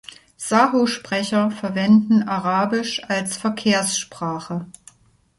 Saho-Sprecher 0.35 1.51
verwenden 1.51 2.23
Arabisch 2.23 3.03
als 3.07 3.37
Verkehrssprache. 3.37 4.65